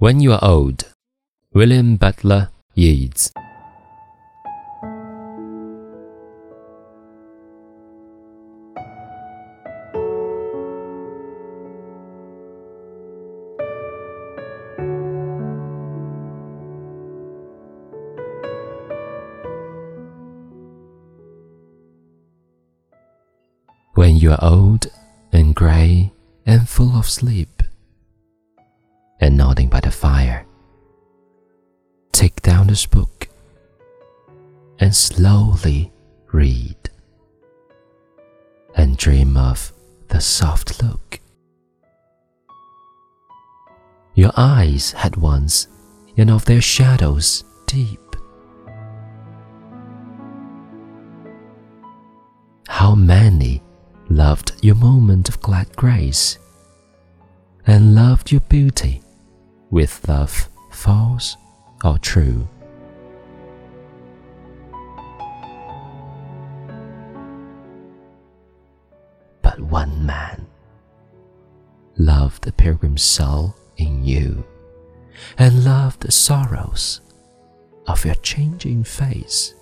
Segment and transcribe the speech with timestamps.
[0.00, 0.84] When You Are Old,
[1.52, 3.32] William Butler Yeats.
[23.94, 24.86] When you are old
[25.32, 26.12] and grey
[26.46, 27.57] and full of sleep,
[29.20, 30.46] and nodding by the fire,
[32.12, 33.28] take down this book
[34.78, 35.92] and slowly
[36.32, 36.76] read,
[38.74, 39.72] and dream of
[40.08, 41.20] the soft look
[44.18, 45.68] your eyes had once,
[46.16, 48.00] and of their shadows deep.
[52.66, 53.62] How many
[54.08, 56.36] loved your moment of glad grace,
[57.64, 59.02] and loved your beauty
[59.70, 61.36] with love false
[61.84, 62.46] or true.
[69.42, 70.46] But one man
[71.96, 74.44] loved the pilgrim soul in you,
[75.36, 77.00] and loved the sorrows
[77.86, 79.54] of your changing face.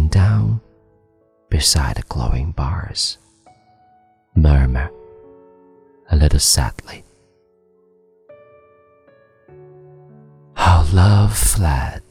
[0.00, 0.60] Down
[1.48, 3.18] beside the glowing bars,
[4.34, 4.90] murmur
[6.10, 7.04] a little sadly.
[10.54, 12.02] How love fled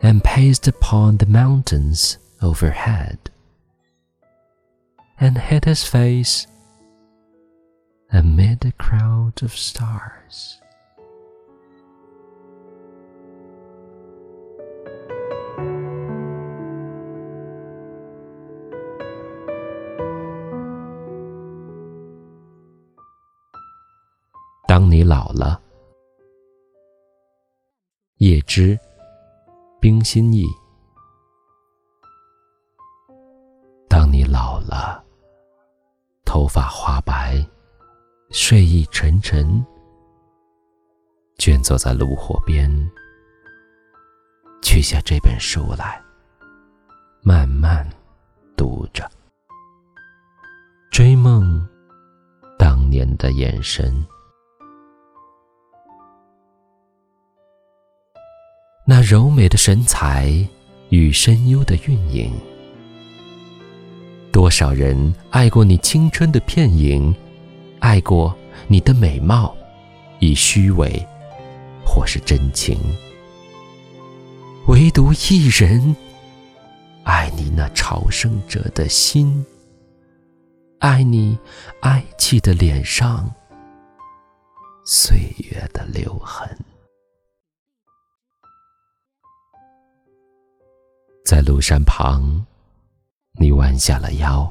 [0.00, 3.30] and paced upon the mountains overhead,
[5.18, 6.46] and hid his face
[8.12, 10.60] amid a crowd of stars.
[24.94, 25.60] 你老了，
[28.18, 28.78] 叶芝，
[29.80, 30.46] 冰心意。
[33.88, 35.04] 当你老了，
[36.24, 37.44] 头发花白，
[38.30, 39.66] 睡意沉沉，
[41.38, 42.70] 倦坐在炉火边，
[44.62, 46.00] 取下这本书来，
[47.20, 47.84] 慢慢
[48.56, 49.10] 读着，
[50.92, 51.68] 追梦
[52.56, 53.92] 当年的眼神。
[58.86, 60.30] 那柔美的神采
[60.90, 62.30] 与深幽的韵影，
[64.30, 67.14] 多少人爱过你青春的片影，
[67.78, 68.36] 爱过
[68.68, 69.56] 你的美貌，
[70.18, 71.02] 以虚伪
[71.82, 72.78] 或是真情，
[74.66, 75.96] 唯独一人
[77.04, 79.46] 爱你那朝圣者的心，
[80.80, 81.38] 爱你
[81.80, 83.32] 哀戚的脸上
[84.84, 86.46] 岁月的留痕。
[91.24, 92.44] 在庐山旁，
[93.40, 94.46] 你弯下了腰，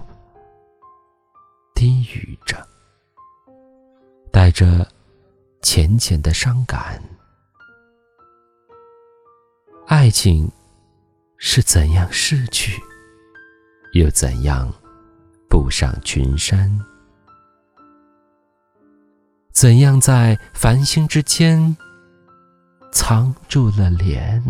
[1.76, 2.68] 低语着，
[4.32, 4.88] 带着
[5.62, 7.00] 浅浅的伤感。
[9.86, 10.52] 爱情
[11.38, 12.82] 是怎样逝去，
[13.92, 14.68] 又怎样
[15.48, 16.76] 步上群山？
[19.52, 21.78] 怎样在繁星之间
[22.92, 24.44] 藏住了脸？